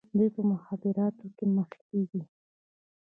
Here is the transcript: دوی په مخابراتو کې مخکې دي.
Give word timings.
دوی 0.17 0.29
په 0.35 0.41
مخابراتو 0.51 1.25
کې 1.37 1.45
مخکې 1.57 1.99
دي. 2.11 2.21